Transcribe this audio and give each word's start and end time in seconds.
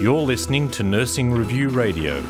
You're 0.00 0.22
listening 0.22 0.70
to 0.70 0.82
Nursing 0.82 1.32
Review 1.32 1.68
Radio. 1.68 2.22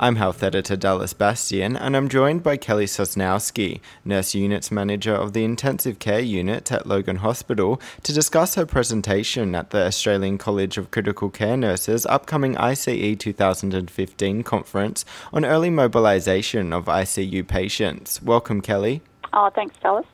I'm 0.00 0.16
Health 0.16 0.42
Editor 0.42 0.74
Dallas 0.74 1.12
Bastian, 1.12 1.76
and 1.76 1.96
I'm 1.96 2.08
joined 2.08 2.42
by 2.42 2.56
Kellie 2.56 2.86
Sosnowski, 2.86 3.80
Nurse 4.04 4.34
Units 4.34 4.72
Manager 4.72 5.14
of 5.14 5.32
the 5.32 5.44
Intensive 5.44 5.98
Care 5.98 6.20
Unit 6.20 6.72
at 6.72 6.86
Logan 6.86 7.18
Hospital, 7.18 7.80
to 8.02 8.12
discuss 8.12 8.56
her 8.56 8.66
presentation 8.66 9.54
at 9.54 9.70
the 9.70 9.86
Australian 9.86 10.38
College 10.38 10.76
of 10.76 10.90
Critical 10.90 11.30
Care 11.30 11.56
Nurses' 11.56 12.04
upcoming 12.06 12.56
ICE 12.56 13.16
2015 13.16 14.42
conference 14.42 15.04
on 15.32 15.44
early 15.44 15.70
mobilisation 15.70 16.72
of 16.72 16.86
ICU 16.86 17.46
patients. 17.46 18.20
Welcome, 18.20 18.60
Kellie. 18.60 19.02
Oh, 19.32 19.50
thanks, 19.54 19.76
Dallas. 19.80 20.06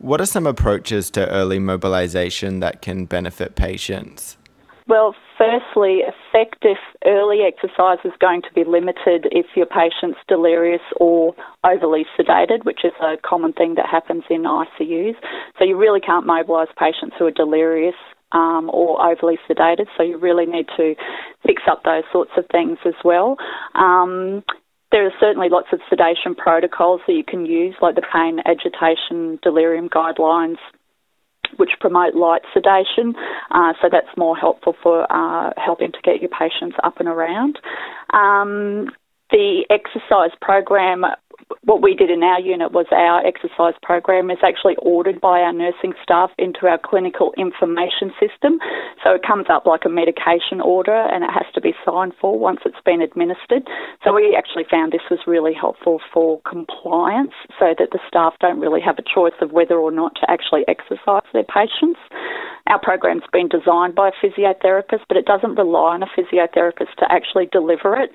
What 0.00 0.18
are 0.18 0.26
some 0.26 0.46
approaches 0.46 1.10
to 1.10 1.28
early 1.28 1.58
mobilisation 1.58 2.60
that 2.60 2.80
can 2.80 3.04
benefit 3.04 3.54
patients? 3.54 4.38
Well, 4.88 5.14
firstly, 5.36 6.00
effective 6.00 6.78
early 7.04 7.40
exercise 7.42 7.98
is 8.02 8.12
going 8.18 8.40
to 8.42 8.52
be 8.54 8.64
limited 8.64 9.28
if 9.30 9.44
your 9.54 9.66
patient's 9.66 10.18
delirious 10.26 10.80
or 10.96 11.34
overly 11.64 12.06
sedated, 12.18 12.64
which 12.64 12.80
is 12.82 12.92
a 13.02 13.16
common 13.22 13.52
thing 13.52 13.74
that 13.74 13.90
happens 13.90 14.24
in 14.30 14.44
ICUs. 14.44 15.16
So 15.58 15.66
you 15.66 15.76
really 15.76 16.00
can't 16.00 16.24
mobilise 16.24 16.68
patients 16.78 17.16
who 17.18 17.26
are 17.26 17.30
delirious 17.30 17.94
um, 18.32 18.70
or 18.72 19.04
overly 19.04 19.38
sedated. 19.46 19.84
So 19.98 20.02
you 20.02 20.16
really 20.16 20.46
need 20.46 20.68
to 20.78 20.94
fix 21.46 21.62
up 21.70 21.82
those 21.84 22.04
sorts 22.10 22.30
of 22.38 22.46
things 22.50 22.78
as 22.86 22.94
well. 23.04 23.36
Um, 23.74 24.44
there 24.92 25.06
are 25.06 25.12
certainly 25.20 25.48
lots 25.48 25.68
of 25.72 25.80
sedation 25.88 26.34
protocols 26.34 27.00
that 27.06 27.12
you 27.12 27.24
can 27.24 27.46
use, 27.46 27.74
like 27.80 27.94
the 27.94 28.02
pain, 28.12 28.40
agitation, 28.44 29.38
delirium 29.42 29.88
guidelines, 29.88 30.58
which 31.56 31.70
promote 31.80 32.14
light 32.14 32.42
sedation. 32.52 33.14
Uh, 33.50 33.72
so 33.80 33.88
that's 33.90 34.16
more 34.16 34.36
helpful 34.36 34.74
for 34.82 35.06
uh, 35.10 35.52
helping 35.56 35.92
to 35.92 35.98
get 36.02 36.20
your 36.20 36.30
patients 36.30 36.76
up 36.82 36.98
and 36.98 37.08
around. 37.08 37.58
Um, 38.12 38.90
the 39.30 39.64
exercise 39.70 40.36
program 40.40 41.04
what 41.62 41.82
we 41.82 41.94
did 41.94 42.10
in 42.10 42.22
our 42.22 42.40
unit 42.40 42.72
was 42.72 42.86
our 42.90 43.24
exercise 43.26 43.74
program 43.82 44.30
is 44.30 44.38
actually 44.42 44.76
ordered 44.82 45.20
by 45.20 45.40
our 45.40 45.52
nursing 45.52 45.92
staff 46.02 46.30
into 46.38 46.66
our 46.66 46.78
clinical 46.78 47.32
information 47.36 48.12
system. 48.18 48.58
So 49.04 49.12
it 49.12 49.22
comes 49.26 49.46
up 49.50 49.66
like 49.66 49.84
a 49.84 49.88
medication 49.88 50.60
order 50.62 50.96
and 50.96 51.24
it 51.24 51.30
has 51.30 51.46
to 51.54 51.60
be 51.60 51.74
signed 51.84 52.12
for 52.20 52.38
once 52.38 52.60
it's 52.64 52.80
been 52.84 53.02
administered. 53.02 53.68
So 54.04 54.14
we 54.14 54.34
actually 54.36 54.64
found 54.70 54.92
this 54.92 55.06
was 55.10 55.20
really 55.26 55.54
helpful 55.54 56.00
for 56.12 56.40
compliance 56.48 57.34
so 57.58 57.74
that 57.78 57.90
the 57.92 58.00
staff 58.08 58.34
don't 58.40 58.60
really 58.60 58.80
have 58.80 58.98
a 58.98 59.06
choice 59.06 59.36
of 59.40 59.52
whether 59.52 59.76
or 59.76 59.92
not 59.92 60.14
to 60.16 60.30
actually 60.30 60.64
exercise 60.68 61.26
their 61.32 61.44
patients. 61.44 62.00
Our 62.70 62.78
program's 62.80 63.24
been 63.32 63.48
designed 63.48 63.96
by 63.96 64.10
a 64.10 64.24
physiotherapist, 64.24 65.02
but 65.08 65.16
it 65.16 65.26
doesn't 65.26 65.56
rely 65.56 65.94
on 65.94 66.04
a 66.04 66.06
physiotherapist 66.06 66.94
to 66.98 67.06
actually 67.10 67.48
deliver 67.50 67.96
it. 67.96 68.10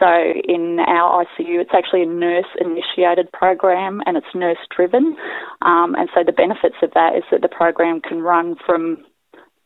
So 0.00 0.08
in 0.08 0.78
our 0.80 1.24
ICU, 1.24 1.60
it's 1.60 1.76
actually 1.76 2.04
a 2.04 2.06
nurse 2.06 2.48
initiated 2.58 3.30
program 3.32 4.00
and 4.06 4.16
it's 4.16 4.32
nurse 4.34 4.64
driven. 4.74 5.14
Um, 5.60 5.94
and 5.94 6.08
so 6.14 6.24
the 6.24 6.32
benefits 6.32 6.76
of 6.82 6.92
that 6.94 7.16
is 7.16 7.24
that 7.30 7.42
the 7.42 7.52
program 7.52 8.00
can 8.00 8.22
run 8.22 8.56
from 8.64 9.04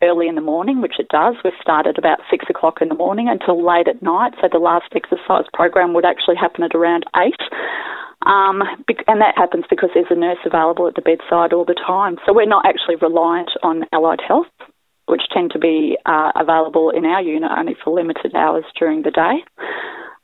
early 0.03 0.27
in 0.27 0.35
the 0.35 0.41
morning, 0.41 0.83
which 0.83 0.99
it 0.99 1.09
does. 1.09 1.37
We've 1.45 1.53
started 1.63 1.97
about 1.97 2.19
six 2.29 2.47
o'clock 2.51 2.83
in 2.83 2.89
the 2.89 2.97
morning 2.97 3.29
until 3.31 3.65
late 3.65 3.87
at 3.87 4.03
night. 4.03 4.35
So 4.41 4.49
the 4.51 4.59
last 4.59 4.91
exercise 4.95 5.47
program 5.55 5.95
would 5.95 6.05
actually 6.05 6.37
happen 6.37 6.65
at 6.65 6.75
around 6.75 7.05
eight. 7.15 7.39
Um, 8.27 8.63
and 9.09 9.21
that 9.21 9.35
happens 9.37 9.65
because 9.69 9.91
there's 9.95 10.11
a 10.11 10.15
nurse 10.15 10.39
available 10.45 10.87
at 10.87 10.95
the 10.95 11.03
bedside 11.03 11.53
all 11.53 11.65
the 11.65 11.75
time. 11.75 12.17
So 12.27 12.33
we're 12.33 12.47
not 12.47 12.67
actually 12.67 12.97
reliant 12.97 13.51
on 13.63 13.85
allied 13.93 14.21
health, 14.27 14.53
which 15.07 15.23
tend 15.33 15.51
to 15.53 15.59
be 15.59 15.99
uh, 16.07 16.33
available 16.37 16.91
in 16.91 17.05
our 17.05 17.23
unit 17.23 17.51
only 17.57 17.77
for 17.83 17.93
limited 17.93 18.35
hours 18.35 18.65
during 18.79 19.03
the 19.03 19.11
day. 19.11 19.45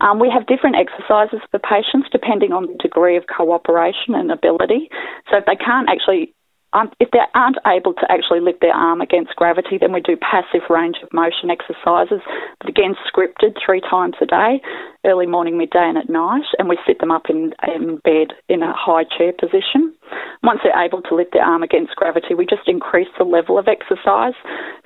Um, 0.01 0.21
we 0.21 0.31
have 0.31 0.47
different 0.47 0.77
exercises 0.77 1.41
for 1.51 1.59
patients 1.59 2.09
depending 2.13 2.53
on 2.53 2.67
the 2.67 2.79
degree 2.81 3.17
of 3.17 3.25
cooperation 3.27 4.15
and 4.15 4.31
ability. 4.31 4.89
So 5.29 5.39
if 5.39 5.45
they 5.47 5.57
can't 5.57 5.89
actually 5.89 6.35
um, 6.73 6.91
if 7.01 7.11
they 7.13 7.25
aren't 7.35 7.57
able 7.67 7.95
to 7.95 8.07
actually 8.11 8.41
lift 8.41 8.61
their 8.61 8.75
arm 8.75 9.01
against 9.01 9.35
gravity, 9.37 9.79
then 9.81 9.93
we 9.93 10.01
do 10.01 10.17
passive 10.17 10.69
range 10.69 10.97
of 11.03 11.09
motion 11.13 11.49
exercises, 11.49 12.21
but 12.61 12.69
again, 12.69 12.95
scripted 13.09 13.57
three 13.65 13.81
times 13.81 14.15
a 14.21 14.27
day, 14.27 14.61
early 15.07 15.27
morning, 15.27 15.57
midday, 15.57 15.89
and 15.89 15.97
at 15.97 16.11
night, 16.11 16.45
and 16.59 16.69
we 16.69 16.79
sit 16.87 17.01
them 17.01 17.11
up 17.11 17.31
in, 17.31 17.55
in 17.67 17.97
bed 18.05 18.37
in 18.49 18.63
a 18.63 18.73
high 18.77 19.05
chair 19.05 19.33
position. 19.33 19.95
Once 20.43 20.61
they're 20.63 20.85
able 20.85 21.01
to 21.03 21.15
lift 21.15 21.33
their 21.33 21.43
arm 21.45 21.63
against 21.63 21.97
gravity, 21.97 22.35
we 22.35 22.45
just 22.45 22.69
increase 22.69 23.09
the 23.17 23.25
level 23.25 23.59
of 23.59 23.67
exercise. 23.67 24.37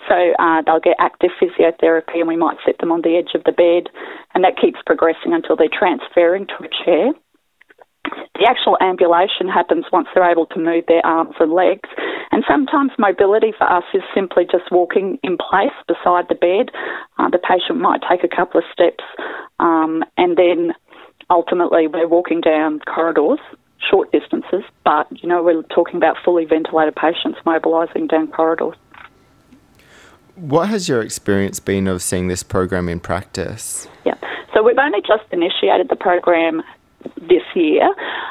So 0.09 0.15
uh, 0.39 0.63
they'll 0.65 0.81
get 0.81 0.97
active 1.01 1.31
physiotherapy, 1.43 2.23
and 2.23 2.29
we 2.29 2.37
might 2.37 2.59
set 2.65 2.79
them 2.79 2.93
on 2.93 3.03
the 3.03 3.17
edge 3.17 3.35
of 3.35 3.43
the 3.45 3.53
bed, 3.53 3.91
and 4.35 4.45
that 4.45 4.61
keeps 4.61 4.79
progressing 4.87 5.35
until 5.35 5.57
they're 5.57 5.67
transferring 5.67 6.47
to 6.47 6.65
a 6.65 6.71
chair. 6.85 7.13
The 8.39 8.47
actual 8.49 8.77
ambulation 8.81 9.49
happens 9.49 9.85
once 9.93 10.09
they're 10.15 10.31
able 10.31 10.47
to 10.47 10.59
move 10.59 10.85
their 10.89 11.05
arms 11.05 11.35
and 11.39 11.53
legs. 11.53 11.89
And 12.31 12.45
sometimes 12.49 12.93
mobility 12.99 13.53
for 13.57 13.71
us 13.71 13.85
is 13.93 14.03
simply 14.15 14.45
just 14.45 14.71
walking 14.71 15.19
in 15.23 15.37
place 15.37 15.77
beside 15.87 16.29
the 16.29 16.35
bed. 16.35 16.71
Uh, 17.19 17.29
the 17.29 17.39
patient 17.39 17.79
might 17.79 18.01
take 18.09 18.25
a 18.25 18.35
couple 18.35 18.59
of 18.59 18.65
steps 18.73 19.05
um, 19.63 20.05
and 20.17 20.37
then 20.37 20.73
ultimately 21.31 21.87
we're 21.87 22.09
walking 22.09 22.41
down 22.41 22.81
corridors, 22.81 23.39
short 23.91 24.11
distances, 24.13 24.63
but 24.85 25.07
you 25.23 25.29
know, 25.29 25.43
we're 25.43 25.63
talking 25.75 25.97
about 25.97 26.17
fully 26.25 26.45
ventilated 26.45 26.95
patients 26.97 27.39
mobilising 27.47 28.07
down 28.07 28.27
corridors. 28.29 28.75
What 30.35 30.69
has 30.69 30.89
your 30.89 31.03
experience 31.03 31.61
been 31.61 31.87
of 31.87 32.03
seeing 32.03 32.29
this 32.29 32.43
program 32.43 32.89
in 32.89 33.01
practice? 33.01 33.87
Yeah, 34.05 34.15
so 34.55 34.63
we've 34.63 34.79
only 34.79 35.01
just 35.01 35.25
initiated 35.31 35.89
the 35.89 35.97
program 35.97 36.63
this 37.17 37.45
year. 37.55 37.87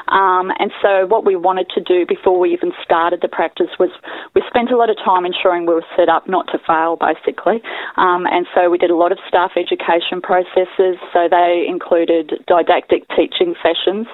Um, 0.08 0.52
and 0.58 0.70
so, 0.82 1.06
what 1.06 1.24
we 1.24 1.36
wanted 1.36 1.68
to 1.74 1.80
do 1.80 2.04
before 2.06 2.38
we 2.38 2.52
even 2.52 2.72
started 2.84 3.20
the 3.22 3.28
practice 3.28 3.70
was 3.78 3.90
we 4.34 4.42
spent 4.48 4.70
a 4.70 4.76
lot 4.76 4.90
of 4.90 4.96
time 5.04 5.24
ensuring 5.24 5.66
we 5.66 5.74
were 5.74 5.86
set 5.96 6.08
up 6.08 6.28
not 6.28 6.46
to 6.52 6.58
fail, 6.66 6.96
basically. 6.96 7.62
Um, 7.96 8.26
and 8.26 8.46
so, 8.54 8.68
we 8.68 8.78
did 8.78 8.90
a 8.90 8.96
lot 8.96 9.12
of 9.12 9.18
staff 9.28 9.52
education 9.56 10.20
processes. 10.20 11.00
So, 11.12 11.28
they 11.30 11.64
included 11.68 12.44
didactic 12.46 13.08
teaching 13.16 13.54
sessions, 13.62 14.06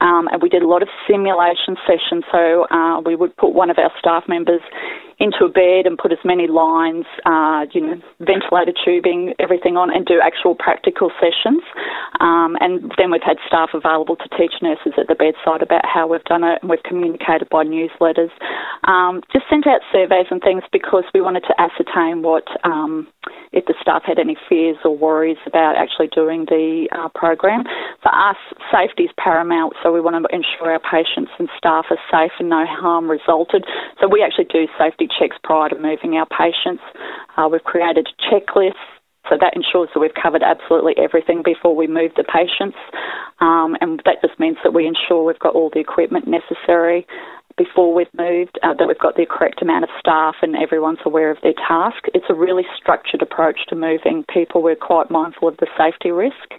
um, 0.00 0.28
and 0.28 0.42
we 0.42 0.48
did 0.48 0.62
a 0.62 0.68
lot 0.68 0.82
of 0.82 0.88
simulation 1.08 1.76
sessions. 1.86 2.24
So, 2.30 2.66
uh, 2.70 3.00
we 3.00 3.16
would 3.16 3.36
put 3.36 3.54
one 3.54 3.70
of 3.70 3.78
our 3.78 3.92
staff 3.98 4.24
members 4.28 4.60
into 5.18 5.44
a 5.44 5.48
bed 5.48 5.86
and 5.86 5.96
put 5.96 6.12
as 6.12 6.20
many 6.24 6.46
lines, 6.46 7.06
uh, 7.24 7.64
you 7.72 7.80
know, 7.80 7.96
ventilator 8.20 8.72
tubing, 8.84 9.32
everything 9.38 9.76
on, 9.76 9.88
and 9.88 10.04
do 10.04 10.20
actual 10.20 10.54
practical 10.54 11.10
sessions. 11.16 11.62
Um, 12.20 12.56
and 12.60 12.92
then 12.98 13.10
we've 13.10 13.24
had 13.24 13.38
staff 13.46 13.70
available 13.72 14.16
to 14.16 14.28
teach 14.36 14.52
nurses 14.60 14.92
at 14.98 15.08
the 15.08 15.16
bedside 15.16 15.62
about 15.62 15.84
how 15.88 16.06
we've 16.06 16.24
done 16.24 16.44
it, 16.44 16.60
and 16.60 16.70
we've 16.70 16.82
communicated 16.82 17.48
by 17.48 17.64
newsletters. 17.64 18.30
Um, 18.84 19.22
just 19.32 19.48
sent 19.48 19.66
out 19.66 19.80
surveys 19.92 20.28
and 20.30 20.42
things 20.42 20.62
because 20.70 21.04
we 21.14 21.20
wanted 21.20 21.44
to 21.48 21.54
ascertain 21.56 22.20
what 22.20 22.44
um, 22.64 23.08
if 23.52 23.64
the 23.64 23.74
staff 23.80 24.02
had 24.04 24.18
any 24.18 24.36
fears 24.48 24.76
or 24.84 24.96
worries 24.96 25.40
about 25.46 25.76
actually 25.76 26.08
doing 26.08 26.44
the 26.46 26.88
uh, 26.92 27.08
program. 27.14 27.64
For 28.02 28.12
us, 28.12 28.36
safety 28.70 29.04
is 29.04 29.10
paramount, 29.16 29.74
so 29.82 29.92
we 29.92 30.00
want 30.00 30.16
to 30.20 30.28
ensure 30.34 30.70
our 30.70 30.82
patients 30.82 31.32
and 31.38 31.48
staff 31.56 31.86
are 31.88 32.00
safe 32.12 32.32
and 32.38 32.48
no 32.48 32.64
harm 32.68 33.10
resulted. 33.10 33.64
So 34.00 34.08
we 34.08 34.22
actually 34.22 34.52
do 34.52 34.68
safety 34.78 35.05
checks 35.08 35.36
prior 35.42 35.68
to 35.68 35.78
moving 35.78 36.16
our 36.16 36.26
patients. 36.26 36.82
Uh, 37.36 37.48
we've 37.50 37.64
created 37.64 38.08
checklists. 38.30 38.74
So 39.28 39.36
that 39.40 39.56
ensures 39.56 39.88
that 39.92 39.98
we've 39.98 40.14
covered 40.14 40.44
absolutely 40.44 40.94
everything 41.02 41.42
before 41.44 41.74
we 41.74 41.88
move 41.88 42.12
the 42.14 42.22
patients. 42.22 42.78
Um, 43.40 43.76
and 43.80 44.00
that 44.04 44.22
just 44.22 44.38
means 44.38 44.56
that 44.62 44.72
we 44.72 44.86
ensure 44.86 45.24
we've 45.24 45.38
got 45.40 45.54
all 45.54 45.68
the 45.68 45.80
equipment 45.80 46.28
necessary 46.28 47.06
before 47.56 47.92
we've 47.92 48.12
moved, 48.16 48.58
uh, 48.62 48.74
that 48.74 48.86
we've 48.86 48.98
got 48.98 49.16
the 49.16 49.26
correct 49.28 49.62
amount 49.62 49.84
of 49.84 49.90
staff 49.98 50.36
and 50.42 50.54
everyone's 50.56 50.98
aware 51.04 51.30
of 51.30 51.38
their 51.42 51.54
task. 51.54 52.04
It's 52.14 52.26
a 52.28 52.34
really 52.34 52.64
structured 52.78 53.22
approach 53.22 53.60
to 53.68 53.74
moving 53.74 54.24
people. 54.32 54.62
We're 54.62 54.76
quite 54.76 55.10
mindful 55.10 55.48
of 55.48 55.56
the 55.56 55.66
safety 55.76 56.10
risk. 56.10 56.52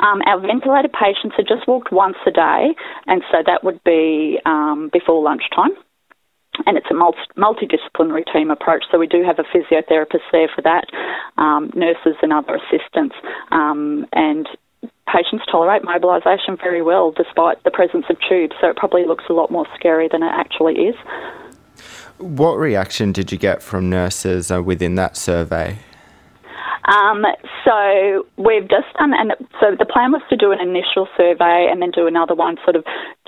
Um, 0.00 0.20
our 0.26 0.40
ventilated 0.40 0.92
patients 0.92 1.36
are 1.38 1.46
just 1.46 1.68
walked 1.68 1.92
once 1.92 2.16
a 2.26 2.32
day, 2.32 2.74
and 3.06 3.22
so 3.30 3.38
that 3.46 3.62
would 3.62 3.82
be 3.84 4.40
um, 4.44 4.90
before 4.92 5.22
lunchtime. 5.22 5.76
And 6.66 6.78
it's 6.78 6.86
a 6.90 6.94
multidisciplinary 6.94 8.24
team 8.32 8.50
approach, 8.50 8.84
so 8.90 8.98
we 8.98 9.06
do 9.06 9.22
have 9.24 9.38
a 9.38 9.44
physiotherapist 9.44 10.22
there 10.32 10.48
for 10.54 10.62
that, 10.62 10.86
um, 11.36 11.70
nurses 11.74 12.16
and 12.22 12.32
other 12.32 12.56
assistants, 12.56 13.16
um, 13.50 14.06
and 14.12 14.46
patients 15.12 15.44
tolerate 15.50 15.84
mobilisation 15.84 16.56
very 16.56 16.82
well 16.82 17.10
despite 17.10 17.62
the 17.64 17.70
presence 17.70 18.06
of 18.08 18.16
tubes, 18.28 18.54
so 18.60 18.68
it 18.68 18.76
probably 18.76 19.04
looks 19.04 19.24
a 19.28 19.32
lot 19.32 19.50
more 19.50 19.66
scary 19.74 20.08
than 20.10 20.22
it 20.22 20.32
actually 20.32 20.74
is. 20.74 20.96
What 22.18 22.54
reaction 22.54 23.12
did 23.12 23.32
you 23.32 23.38
get 23.38 23.62
from 23.62 23.90
nurses 23.90 24.50
uh, 24.50 24.62
within 24.62 24.94
that 24.94 25.16
survey? 25.16 25.78
Um, 26.86 27.24
so 27.64 28.26
we've 28.36 28.68
just 28.68 28.92
done, 28.98 29.14
and 29.14 29.32
so 29.58 29.74
the 29.78 29.86
plan 29.86 30.12
was 30.12 30.22
to 30.28 30.36
do 30.36 30.52
an 30.52 30.60
initial 30.60 31.08
survey 31.16 31.66
and 31.70 31.80
then 31.80 31.90
do 31.90 32.06
another 32.06 32.34
one 32.34 32.56
sort 32.62 32.76
of 32.76 32.84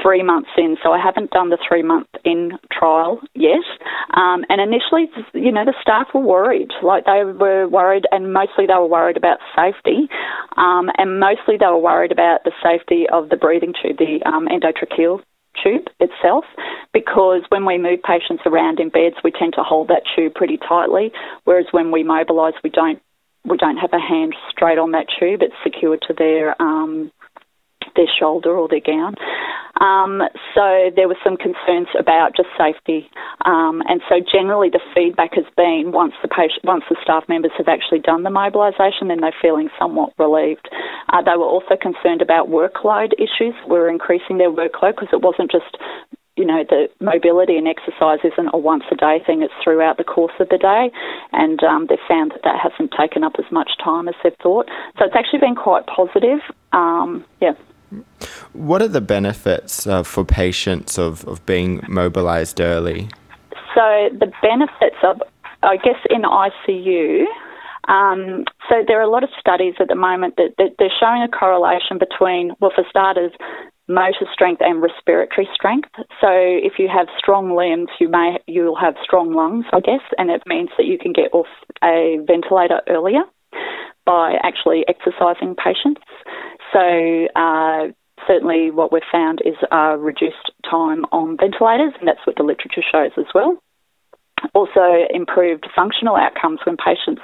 three 0.06 0.22
months 0.22 0.50
in, 0.56 0.76
so 0.82 0.92
I 0.92 1.02
haven't 1.02 1.32
done 1.32 1.50
the 1.50 1.58
three 1.66 1.82
month 1.82 2.06
in 2.24 2.52
trial 2.70 3.18
yet. 3.34 3.66
Um, 4.14 4.44
and 4.48 4.60
initially, 4.60 5.10
you 5.34 5.50
know, 5.50 5.64
the 5.64 5.74
staff 5.82 6.06
were 6.14 6.20
worried. 6.20 6.70
Like 6.82 7.06
they 7.06 7.24
were 7.24 7.66
worried, 7.66 8.04
and 8.12 8.32
mostly 8.32 8.66
they 8.66 8.74
were 8.74 8.86
worried 8.86 9.16
about 9.16 9.38
safety, 9.56 10.08
um, 10.56 10.90
and 10.96 11.18
mostly 11.18 11.56
they 11.58 11.66
were 11.66 11.82
worried 11.82 12.12
about 12.12 12.44
the 12.44 12.52
safety 12.62 13.06
of 13.12 13.30
the 13.30 13.36
breathing 13.36 13.74
tube, 13.82 13.98
the 13.98 14.22
um, 14.24 14.46
endotracheal 14.46 15.22
tube 15.64 15.86
itself 16.00 16.44
because 16.92 17.40
when 17.48 17.64
we 17.64 17.78
move 17.78 17.98
patients 18.02 18.42
around 18.44 18.78
in 18.78 18.90
beds 18.90 19.16
we 19.24 19.30
tend 19.30 19.54
to 19.54 19.62
hold 19.62 19.88
that 19.88 20.02
tube 20.14 20.34
pretty 20.34 20.58
tightly 20.58 21.10
whereas 21.44 21.64
when 21.70 21.90
we 21.90 22.02
mobilise 22.02 22.52
we 22.62 22.68
don't 22.68 23.00
we 23.42 23.56
don't 23.56 23.78
have 23.78 23.94
a 23.94 23.98
hand 23.98 24.34
straight 24.50 24.76
on 24.76 24.90
that 24.90 25.06
tube 25.18 25.40
it's 25.40 25.54
secured 25.64 26.02
to 26.06 26.12
their 26.12 26.60
um, 26.60 27.10
their 27.96 28.08
shoulder 28.08 28.54
or 28.56 28.68
their 28.68 28.80
gown. 28.80 29.14
Um, 29.80 30.22
so 30.54 30.88
there 30.96 31.08
were 31.08 31.20
some 31.22 31.36
concerns 31.36 31.88
about 31.98 32.32
just 32.34 32.48
safety, 32.56 33.10
um, 33.44 33.82
and 33.88 34.00
so 34.08 34.20
generally 34.24 34.70
the 34.70 34.80
feedback 34.94 35.34
has 35.34 35.44
been 35.56 35.92
once 35.92 36.14
the 36.22 36.28
patient, 36.28 36.64
once 36.64 36.84
the 36.88 36.96
staff 37.02 37.24
members 37.28 37.52
have 37.58 37.68
actually 37.68 38.00
done 38.00 38.22
the 38.22 38.30
mobilisation, 38.30 39.08
then 39.08 39.20
they're 39.20 39.36
feeling 39.42 39.68
somewhat 39.78 40.12
relieved. 40.18 40.68
Uh, 41.12 41.20
they 41.20 41.36
were 41.36 41.44
also 41.44 41.76
concerned 41.76 42.22
about 42.22 42.48
workload 42.48 43.12
issues. 43.20 43.52
We 43.68 43.76
are 43.76 43.90
increasing 43.90 44.38
their 44.38 44.50
workload 44.50 44.96
because 44.96 45.12
it 45.12 45.20
wasn't 45.20 45.50
just 45.50 45.76
you 46.36 46.44
know, 46.44 46.64
the 46.68 46.88
mobility 47.00 47.56
and 47.56 47.66
exercise 47.66 48.18
isn't 48.22 48.50
a 48.52 48.58
once 48.58 48.84
a 48.92 48.94
day 48.94 49.18
thing, 49.24 49.42
it's 49.42 49.54
throughout 49.64 49.96
the 49.96 50.04
course 50.04 50.34
of 50.38 50.48
the 50.50 50.58
day. 50.58 50.92
And 51.32 51.62
um, 51.64 51.86
they've 51.88 51.98
found 52.06 52.32
that 52.32 52.42
that 52.44 52.60
hasn't 52.62 52.92
taken 52.92 53.24
up 53.24 53.32
as 53.38 53.50
much 53.50 53.70
time 53.82 54.06
as 54.06 54.14
they've 54.22 54.36
thought. 54.42 54.68
So 54.98 55.06
it's 55.06 55.16
actually 55.16 55.40
been 55.40 55.56
quite 55.56 55.86
positive. 55.86 56.40
Um, 56.72 57.24
yeah. 57.40 57.52
What 58.52 58.82
are 58.82 58.88
the 58.88 59.00
benefits 59.00 59.86
uh, 59.86 60.02
for 60.02 60.24
patients 60.24 60.98
of, 60.98 61.26
of 61.26 61.44
being 61.46 61.84
mobilised 61.88 62.60
early? 62.60 63.08
So, 63.74 64.08
the 64.12 64.32
benefits 64.42 64.96
of, 65.02 65.22
I 65.62 65.76
guess, 65.76 66.00
in 66.10 66.22
ICU, 66.22 67.24
um, 67.88 68.44
so 68.68 68.82
there 68.86 68.98
are 68.98 69.02
a 69.02 69.10
lot 69.10 69.22
of 69.22 69.30
studies 69.38 69.74
at 69.78 69.88
the 69.88 69.94
moment 69.94 70.36
that, 70.36 70.54
that 70.58 70.74
they're 70.78 70.90
showing 70.98 71.22
a 71.22 71.28
correlation 71.28 71.98
between, 71.98 72.52
well, 72.60 72.72
for 72.74 72.84
starters, 72.90 73.32
motor 73.88 74.26
strength 74.32 74.60
and 74.64 74.82
respiratory 74.82 75.48
strength. 75.54 75.90
So 76.20 76.30
if 76.30 76.74
you 76.78 76.88
have 76.88 77.06
strong 77.18 77.56
limbs, 77.56 77.88
you 78.00 78.08
may 78.08 78.38
you'll 78.46 78.76
have 78.76 78.94
strong 79.02 79.32
lungs, 79.32 79.66
I 79.72 79.80
guess, 79.80 80.02
and 80.18 80.30
it 80.30 80.42
means 80.46 80.70
that 80.76 80.86
you 80.86 80.98
can 80.98 81.12
get 81.12 81.32
off 81.32 81.46
a 81.84 82.18
ventilator 82.26 82.80
earlier 82.88 83.22
by 84.04 84.34
actually 84.42 84.84
exercising 84.88 85.54
patients. 85.54 86.02
So 86.72 87.28
uh, 87.34 87.88
certainly 88.26 88.70
what 88.70 88.92
we've 88.92 89.02
found 89.10 89.40
is 89.44 89.56
a 89.70 89.96
reduced 89.98 90.52
time 90.68 91.04
on 91.12 91.36
ventilators, 91.36 91.92
and 91.98 92.08
that's 92.08 92.26
what 92.26 92.36
the 92.36 92.42
literature 92.42 92.82
shows 92.82 93.12
as 93.16 93.26
well. 93.34 93.58
Also, 94.54 95.06
improved 95.10 95.66
functional 95.74 96.16
outcomes 96.16 96.60
when 96.64 96.76
patients 96.76 97.22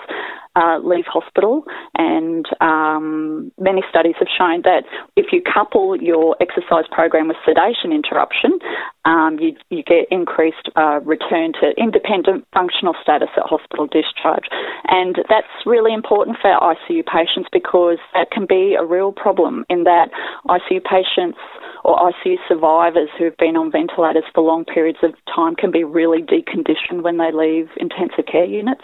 uh, 0.57 0.79
leave 0.83 1.07
hospital, 1.07 1.65
and 1.97 2.47
um, 2.61 3.51
many 3.59 3.83
studies 3.89 4.15
have 4.19 4.29
shown 4.37 4.63
that 4.63 4.85
if 5.17 5.33
you 5.33 5.43
couple 5.43 5.97
your 6.01 6.37
exercise 6.41 6.85
program 6.91 7.29
with 7.29 7.37
sedation 7.45 7.93
interruption, 7.93 8.59
um, 9.05 9.39
you, 9.41 9.57
you, 9.71 9.83
get 9.83 10.07
increased 10.11 10.69
uh, 10.77 11.01
return 11.01 11.53
to 11.61 11.73
independent 11.77 12.47
functional 12.55 12.95
status 13.03 13.29
at 13.37 13.43
hospital 13.45 13.87
discharge. 13.87 14.45
And 14.87 15.17
that's 15.29 15.51
really 15.67 15.93
important 15.93 16.37
for 16.41 16.51
ICU 16.51 17.05
patients 17.07 17.49
because 17.53 17.99
that 18.15 18.31
can 18.31 18.47
be 18.47 18.77
a 18.79 18.85
real 18.85 19.11
problem 19.11 19.65
in 19.69 19.85
that 19.85 20.11
ICU 20.49 20.85
patients 20.85 21.39
or 21.85 21.99
ICU 22.13 22.37
survivors 22.47 23.09
who've 23.19 23.37
been 23.39 23.57
on 23.57 23.73
ventilators 23.73 24.25
for 24.35 24.43
long 24.43 24.65
periods 24.65 24.99
of 25.03 25.15
time 25.35 25.57
can 25.57 25.71
be 25.71 25.83
really 25.83 26.23
deconditioned 26.23 27.03
when 27.03 27.19
they 27.19 27.33
leave 27.33 27.69
intensive 27.77 28.27
care 28.31 28.45
units 28.45 28.83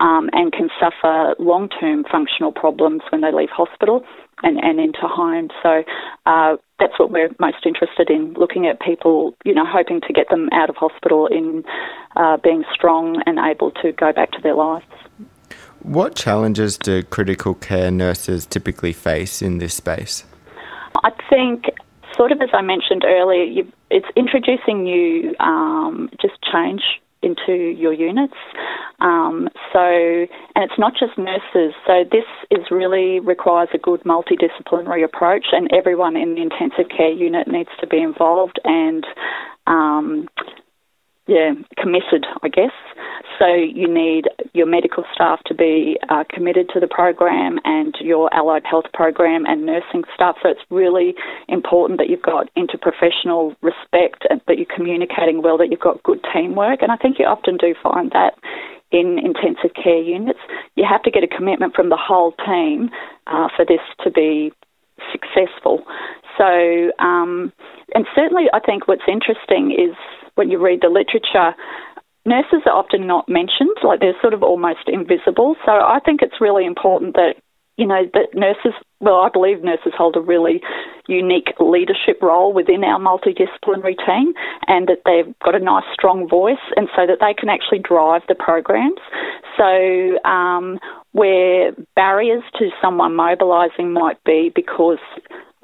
um, 0.00 0.28
and 0.32 0.52
can 0.52 0.68
suffer 0.78 1.03
long 1.38 1.68
term 1.68 2.04
functional 2.10 2.52
problems 2.52 3.02
when 3.10 3.20
they 3.20 3.32
leave 3.32 3.50
hospital 3.50 4.04
and, 4.42 4.58
and 4.58 4.80
into 4.80 5.02
home. 5.02 5.48
So 5.62 5.82
uh, 6.26 6.56
that's 6.78 6.98
what 6.98 7.10
we're 7.10 7.30
most 7.38 7.64
interested 7.64 8.10
in, 8.10 8.34
looking 8.34 8.66
at 8.66 8.80
people, 8.80 9.34
you 9.44 9.54
know, 9.54 9.64
hoping 9.66 10.00
to 10.02 10.12
get 10.12 10.28
them 10.30 10.48
out 10.52 10.70
of 10.70 10.76
hospital 10.76 11.26
in 11.26 11.64
uh, 12.16 12.38
being 12.38 12.64
strong 12.72 13.22
and 13.26 13.38
able 13.38 13.70
to 13.82 13.92
go 13.92 14.12
back 14.12 14.32
to 14.32 14.40
their 14.42 14.54
lives. 14.54 14.86
What 15.82 16.14
challenges 16.14 16.78
do 16.78 17.02
critical 17.02 17.54
care 17.54 17.90
nurses 17.90 18.46
typically 18.46 18.92
face 18.92 19.42
in 19.42 19.58
this 19.58 19.74
space? 19.74 20.24
I 21.04 21.10
think 21.28 21.66
sort 22.16 22.32
of 22.32 22.40
as 22.40 22.48
I 22.52 22.62
mentioned 22.62 23.04
earlier, 23.04 23.64
it's 23.90 24.06
introducing 24.16 24.84
new 24.84 25.34
um, 25.40 26.08
just 26.20 26.34
change 26.50 26.82
into 27.22 27.52
your 27.52 27.92
units. 27.92 28.34
Um, 29.04 29.48
so, 29.70 29.80
and 29.80 30.64
it's 30.64 30.78
not 30.78 30.94
just 30.98 31.18
nurses. 31.18 31.74
So 31.86 32.04
this 32.10 32.24
is 32.50 32.70
really 32.70 33.20
requires 33.20 33.68
a 33.74 33.78
good 33.78 34.02
multidisciplinary 34.04 35.04
approach, 35.04 35.46
and 35.52 35.68
everyone 35.76 36.16
in 36.16 36.34
the 36.34 36.42
intensive 36.42 36.88
care 36.88 37.12
unit 37.12 37.46
needs 37.46 37.68
to 37.80 37.86
be 37.86 38.00
involved 38.00 38.58
and 38.64 39.04
um, 39.66 40.26
yeah, 41.26 41.52
committed, 41.78 42.26
I 42.42 42.48
guess. 42.48 42.72
So 43.38 43.46
you 43.46 43.92
need 43.92 44.24
your 44.52 44.66
medical 44.66 45.04
staff 45.14 45.40
to 45.46 45.54
be 45.54 45.98
uh, 46.08 46.24
committed 46.30 46.68
to 46.74 46.80
the 46.80 46.86
program 46.86 47.58
and 47.64 47.94
your 48.00 48.32
allied 48.32 48.64
health 48.64 48.84
program 48.92 49.44
and 49.46 49.66
nursing 49.66 50.04
staff. 50.14 50.36
So 50.42 50.50
it's 50.50 50.60
really 50.70 51.14
important 51.48 51.98
that 51.98 52.08
you've 52.08 52.22
got 52.22 52.50
interprofessional 52.56 53.56
respect, 53.62 54.24
and 54.30 54.40
that 54.46 54.56
you're 54.56 54.74
communicating 54.74 55.42
well, 55.42 55.58
that 55.58 55.68
you've 55.70 55.80
got 55.80 56.02
good 56.02 56.24
teamwork. 56.32 56.80
And 56.82 56.92
I 56.92 56.96
think 56.96 57.18
you 57.18 57.26
often 57.26 57.56
do 57.56 57.74
find 57.82 58.10
that 58.12 58.34
in 58.94 59.18
intensive 59.18 59.74
care 59.74 60.00
units. 60.00 60.38
You 60.76 60.84
have 60.88 61.02
to 61.02 61.10
get 61.10 61.24
a 61.24 61.28
commitment 61.28 61.74
from 61.74 61.88
the 61.90 61.98
whole 61.98 62.32
team 62.46 62.90
uh, 63.26 63.48
for 63.54 63.64
this 63.66 63.82
to 64.04 64.10
be 64.10 64.52
successful. 65.10 65.82
So, 66.38 66.92
um, 67.02 67.52
and 67.94 68.06
certainly 68.14 68.46
I 68.54 68.60
think 68.60 68.86
what's 68.86 69.08
interesting 69.08 69.74
is 69.74 69.96
when 70.36 70.50
you 70.50 70.58
read 70.62 70.80
the 70.80 70.88
literature, 70.88 71.54
nurses 72.24 72.62
are 72.66 72.78
often 72.78 73.06
not 73.06 73.28
mentioned, 73.28 73.76
like 73.82 74.00
they're 74.00 74.20
sort 74.20 74.34
of 74.34 74.42
almost 74.42 74.86
invisible. 74.86 75.56
So 75.66 75.72
I 75.72 75.98
think 76.04 76.22
it's 76.22 76.40
really 76.40 76.64
important 76.64 77.14
that, 77.14 77.34
you 77.76 77.86
know, 77.86 78.02
that 78.14 78.34
nurses, 78.34 78.72
well, 79.00 79.16
I 79.16 79.28
believe 79.28 79.62
nurses 79.62 79.92
hold 79.96 80.16
a 80.16 80.20
really 80.20 80.60
unique 81.08 81.54
leadership 81.58 82.22
role 82.22 82.52
within 82.52 82.84
our 82.84 83.00
multidisciplinary 83.00 83.96
team 84.06 84.32
and 84.68 84.88
that 84.88 85.02
they've 85.04 85.34
got 85.44 85.54
a 85.54 85.58
nice 85.58 85.84
strong 85.92 86.28
voice 86.28 86.62
and 86.76 86.88
so 86.94 87.06
that 87.06 87.18
they 87.20 87.34
can 87.34 87.48
actually 87.48 87.80
drive 87.80 88.22
the 88.28 88.34
programs. 88.34 89.00
So, 89.56 90.18
um, 90.28 90.78
where 91.12 91.72
barriers 91.94 92.42
to 92.58 92.70
someone 92.82 93.14
mobilising 93.14 93.92
might 93.92 94.22
be 94.24 94.50
because 94.54 94.98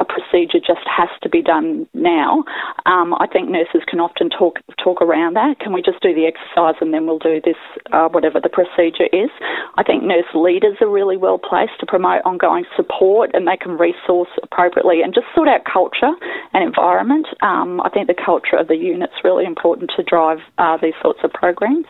a 0.00 0.04
procedure 0.04 0.59
just 0.59 0.83
has 0.88 1.09
to 1.23 1.28
be 1.28 1.42
done 1.42 1.87
now. 1.95 2.42
Um, 2.87 3.14
I 3.21 3.26
think 3.30 3.50
nurses 3.50 3.83
can 3.87 4.00
often 4.00 4.30
talk 4.30 4.59
talk 4.83 5.02
around 5.02 5.37
that. 5.37 5.61
Can 5.61 5.73
we 5.73 5.83
just 5.83 6.00
do 6.00 6.14
the 6.14 6.26
exercise 6.26 6.75
and 6.80 6.92
then 6.92 7.07
we'll 7.07 7.19
do 7.19 7.40
this, 7.45 7.61
uh, 7.92 8.09
whatever 8.09 8.40
the 8.40 8.49
procedure 8.49 9.09
is? 9.12 9.30
I 9.76 9.83
think 9.85 10.02
nurse 10.02 10.28
leaders 10.35 10.76
are 10.80 10.88
really 10.88 11.16
well 11.16 11.38
placed 11.38 11.78
to 11.80 11.87
promote 11.87 12.23
ongoing 12.25 12.64
support 12.75 13.30
and 13.35 13.47
they 13.47 13.57
can 13.57 13.76
resource 13.76 14.30
appropriately 14.42 15.02
and 15.02 15.14
just 15.14 15.26
sort 15.35 15.49
out 15.49 15.62
culture 15.71 16.12
and 16.52 16.64
environment. 16.64 17.26
Um, 17.42 17.80
I 17.83 17.90
think 17.90 18.09
the 18.09 18.16
culture 18.16 18.57
of 18.57 18.69
the 18.69 18.76
unit's 18.76 19.21
really 19.23 19.45
important 19.45 19.92
to 19.97 20.02
drive 20.02 20.38
uh, 20.59 20.78
these 20.80 20.95
sorts 21.02 21.21
of 21.23 21.33
programs. 21.33 21.87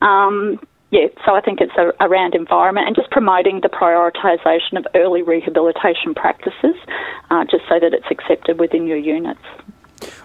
Um, 0.00 0.58
yeah, 0.90 1.08
so 1.24 1.34
I 1.34 1.40
think 1.40 1.60
it's 1.60 1.72
a, 1.76 1.92
around 2.00 2.34
environment 2.34 2.86
and 2.86 2.94
just 2.94 3.10
promoting 3.10 3.60
the 3.60 3.68
prioritisation 3.68 4.78
of 4.78 4.86
early 4.94 5.22
rehabilitation 5.22 6.14
practices, 6.14 6.76
uh, 7.30 7.44
just 7.44 7.64
so 7.68 7.80
that 7.80 7.92
it's 7.92 8.06
accepted 8.10 8.60
within 8.60 8.86
your 8.86 8.96
units. 8.96 9.40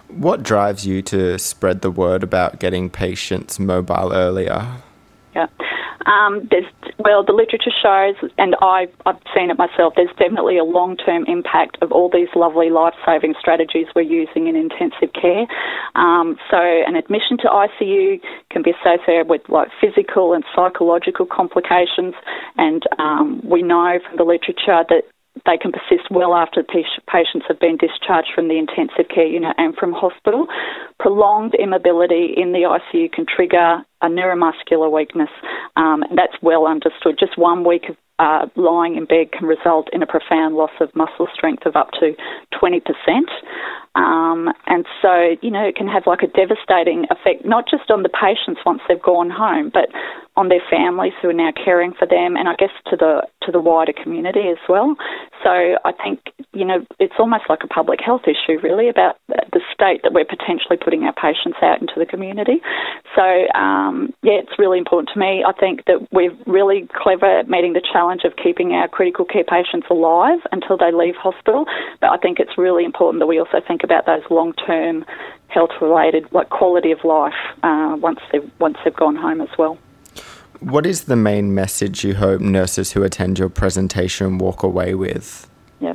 What 0.08 0.42
drives 0.42 0.86
you 0.86 1.02
to 1.02 1.38
spread 1.38 1.80
the 1.80 1.90
word 1.90 2.22
about 2.22 2.60
getting 2.60 2.90
patients 2.90 3.58
mobile 3.58 4.12
earlier? 4.12 4.66
Yeah. 5.34 5.46
Um, 6.06 6.48
there's 6.50 6.66
well, 6.98 7.24
the 7.24 7.32
literature 7.32 7.72
shows, 7.82 8.16
and 8.38 8.54
I've, 8.62 8.92
I've 9.06 9.20
seen 9.34 9.50
it 9.50 9.58
myself. 9.58 9.94
There's 9.96 10.14
definitely 10.18 10.58
a 10.58 10.64
long-term 10.64 11.24
impact 11.26 11.78
of 11.82 11.92
all 11.92 12.08
these 12.08 12.28
lovely 12.34 12.70
life-saving 12.70 13.34
strategies 13.38 13.86
we're 13.94 14.02
using 14.02 14.46
in 14.46 14.56
intensive 14.56 15.12
care. 15.12 15.46
Um, 15.94 16.36
so, 16.50 16.58
an 16.58 16.96
admission 16.96 17.38
to 17.38 17.48
ICU 17.48 18.20
can 18.50 18.62
be 18.62 18.72
associated 18.72 19.28
with 19.28 19.42
like 19.48 19.68
physical 19.80 20.32
and 20.32 20.44
psychological 20.54 21.26
complications, 21.26 22.14
and 22.56 22.82
um, 22.98 23.40
we 23.44 23.62
know 23.62 23.98
from 24.06 24.16
the 24.16 24.24
literature 24.24 24.84
that 24.88 25.02
they 25.46 25.56
can 25.56 25.72
persist 25.72 26.10
well 26.10 26.34
after 26.34 26.62
patients 26.62 27.46
have 27.48 27.58
been 27.58 27.76
discharged 27.76 28.30
from 28.34 28.48
the 28.48 28.58
intensive 28.58 29.08
care 29.12 29.26
unit 29.26 29.54
and 29.58 29.74
from 29.76 29.92
hospital. 29.92 30.46
Prolonged 31.00 31.54
immobility 31.58 32.34
in 32.36 32.52
the 32.52 32.68
ICU 32.68 33.10
can 33.10 33.26
trigger 33.26 33.82
a 34.02 34.08
neuromuscular 34.08 34.90
weakness, 34.92 35.30
um, 35.76 36.02
and 36.02 36.18
that's 36.18 36.36
well 36.42 36.66
understood. 36.66 37.18
Just 37.18 37.38
one 37.38 37.64
week 37.64 37.88
of 37.88 37.96
uh, 38.22 38.46
lying 38.54 38.94
in 38.94 39.04
bed 39.04 39.32
can 39.36 39.48
result 39.48 39.88
in 39.92 40.00
a 40.00 40.06
profound 40.06 40.54
loss 40.54 40.70
of 40.80 40.94
muscle 40.94 41.26
strength 41.34 41.66
of 41.66 41.74
up 41.74 41.90
to 41.98 42.14
20%. 42.54 42.78
Um, 43.94 44.48
and 44.66 44.86
so, 45.02 45.34
you 45.42 45.50
know, 45.50 45.66
it 45.66 45.74
can 45.74 45.88
have 45.88 46.04
like 46.06 46.22
a 46.22 46.28
devastating 46.28 47.04
effect, 47.10 47.44
not 47.44 47.64
just 47.68 47.90
on 47.90 48.04
the 48.04 48.08
patients 48.08 48.60
once 48.64 48.80
they've 48.88 49.02
gone 49.02 49.28
home, 49.28 49.70
but 49.74 49.88
on 50.36 50.48
their 50.48 50.62
families 50.70 51.12
who 51.20 51.28
are 51.28 51.34
now 51.34 51.52
caring 51.52 51.92
for 51.92 52.06
them, 52.06 52.36
and 52.36 52.48
I 52.48 52.54
guess 52.56 52.72
to 52.88 52.96
the 52.96 53.26
to 53.42 53.52
the 53.52 53.60
wider 53.60 53.92
community 53.92 54.48
as 54.48 54.58
well. 54.68 54.96
So 55.44 55.50
I 55.84 55.92
think 55.92 56.20
you 56.54 56.64
know 56.64 56.86
it's 56.98 57.18
almost 57.18 57.44
like 57.48 57.60
a 57.64 57.66
public 57.66 58.00
health 58.00 58.22
issue, 58.24 58.58
really, 58.62 58.88
about 58.88 59.16
the 59.28 59.60
state 59.74 60.00
that 60.04 60.12
we're 60.12 60.24
potentially 60.24 60.78
putting 60.82 61.02
our 61.04 61.12
patients 61.12 61.58
out 61.60 61.80
into 61.80 61.94
the 61.96 62.06
community. 62.06 62.62
So 63.14 63.22
um, 63.52 64.14
yeah, 64.22 64.40
it's 64.40 64.58
really 64.58 64.78
important 64.78 65.10
to 65.12 65.20
me. 65.20 65.44
I 65.46 65.52
think 65.52 65.84
that 65.84 66.08
we're 66.12 66.32
really 66.46 66.88
clever 66.94 67.40
at 67.40 67.48
meeting 67.48 67.74
the 67.74 67.84
challenge 67.92 68.11
of 68.24 68.36
keeping 68.36 68.72
our 68.72 68.88
critical 68.88 69.24
care 69.24 69.44
patients 69.44 69.86
alive 69.90 70.38
until 70.52 70.76
they 70.76 70.92
leave 70.92 71.16
hospital, 71.16 71.66
but 72.00 72.10
I 72.10 72.16
think 72.18 72.38
it's 72.38 72.56
really 72.56 72.84
important 72.84 73.20
that 73.20 73.26
we 73.26 73.38
also 73.38 73.60
think 73.66 73.82
about 73.82 74.06
those 74.06 74.22
long 74.30 74.52
term 74.54 75.04
health 75.48 75.70
related 75.80 76.30
like 76.32 76.50
quality 76.50 76.92
of 76.92 77.04
life 77.04 77.34
uh, 77.62 77.96
once 78.00 78.20
they've, 78.30 78.50
once 78.58 78.76
they've 78.84 78.96
gone 78.96 79.16
home 79.16 79.40
as 79.40 79.50
well. 79.58 79.78
What 80.60 80.86
is 80.86 81.04
the 81.04 81.16
main 81.16 81.54
message 81.54 82.04
you 82.04 82.14
hope 82.14 82.40
nurses 82.40 82.92
who 82.92 83.02
attend 83.02 83.38
your 83.38 83.48
presentation 83.48 84.38
walk 84.38 84.62
away 84.62 84.94
with? 84.94 85.48
Yeah. 85.80 85.94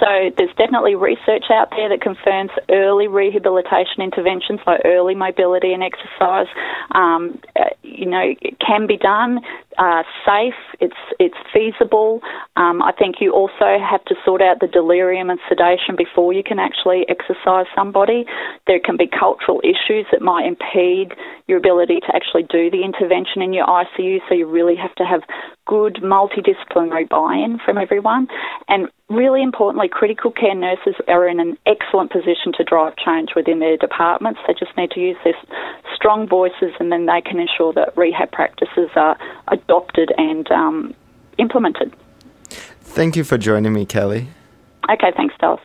So 0.00 0.30
there's 0.36 0.54
definitely 0.56 0.94
research 0.96 1.44
out 1.50 1.70
there 1.70 1.88
that 1.88 2.00
confirms 2.00 2.50
early 2.68 3.08
rehabilitation 3.08 4.02
interventions, 4.02 4.60
like 4.66 4.82
early 4.84 5.14
mobility 5.14 5.72
and 5.72 5.82
exercise, 5.82 6.46
um, 6.92 7.40
you 7.98 8.06
know, 8.06 8.34
it 8.40 8.58
can 8.60 8.86
be 8.86 8.96
done 8.96 9.40
uh, 9.78 10.02
safe, 10.24 10.54
it's 10.80 10.96
it's 11.18 11.36
feasible. 11.52 12.20
Um, 12.56 12.82
I 12.82 12.92
think 12.92 13.16
you 13.20 13.32
also 13.32 13.78
have 13.78 14.04
to 14.06 14.14
sort 14.24 14.42
out 14.42 14.60
the 14.60 14.66
delirium 14.66 15.30
and 15.30 15.40
sedation 15.48 15.96
before 15.96 16.32
you 16.32 16.42
can 16.42 16.58
actually 16.58 17.04
exercise 17.08 17.66
somebody. 17.74 18.24
There 18.66 18.78
can 18.78 18.96
be 18.96 19.06
cultural 19.06 19.60
issues 19.64 20.06
that 20.12 20.22
might 20.22 20.46
impede 20.46 21.12
your 21.46 21.58
ability 21.58 22.00
to 22.06 22.14
actually 22.14 22.44
do 22.44 22.70
the 22.70 22.84
intervention 22.84 23.42
in 23.42 23.52
your 23.52 23.66
ICU. 23.66 24.20
So 24.28 24.34
you 24.34 24.46
really 24.46 24.76
have 24.76 24.94
to 24.96 25.04
have 25.04 25.22
good 25.66 26.00
multidisciplinary 26.02 27.08
buy-in 27.08 27.58
from 27.64 27.78
everyone. 27.78 28.28
And 28.68 28.88
really 29.08 29.42
importantly, 29.42 29.88
critical 29.88 30.30
care 30.30 30.54
nurses 30.54 30.94
are 31.08 31.28
in 31.28 31.40
an 31.40 31.56
excellent 31.66 32.12
position 32.12 32.52
to 32.56 32.64
drive 32.64 32.94
change 32.96 33.30
within 33.34 33.58
their 33.58 33.76
departments. 33.76 34.40
They 34.46 34.54
just 34.54 34.76
need 34.76 34.90
to 34.92 35.00
use 35.00 35.16
their 35.24 35.34
strong 35.94 36.28
voices, 36.28 36.72
and 36.78 36.92
then 36.92 37.06
they 37.06 37.20
can 37.20 37.38
ensure 37.40 37.72
that 37.74 37.96
rehab 37.96 38.32
practices 38.32 38.90
are 38.96 39.16
adopted 39.48 40.12
and 40.16 40.50
um, 40.50 40.94
implemented. 41.38 41.94
Thank 42.48 43.16
you 43.16 43.24
for 43.24 43.38
joining 43.38 43.72
me, 43.72 43.86
Kellie. 43.86 44.28
Okay, 44.90 45.12
thanks, 45.16 45.34
Dallas. 45.40 45.60